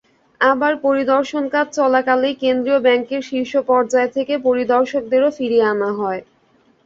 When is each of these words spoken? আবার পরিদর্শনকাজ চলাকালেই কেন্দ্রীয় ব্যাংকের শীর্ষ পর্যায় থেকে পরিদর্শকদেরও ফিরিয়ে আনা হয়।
আবার 0.41 0.73
পরিদর্শনকাজ 0.85 1.67
চলাকালেই 1.77 2.35
কেন্দ্রীয় 2.41 2.79
ব্যাংকের 2.79 3.21
শীর্ষ 3.29 3.53
পর্যায় 3.69 4.09
থেকে 4.15 4.33
পরিদর্শকদেরও 4.47 5.29
ফিরিয়ে 5.37 5.69
আনা 5.71 5.89
হয়। 5.99 6.21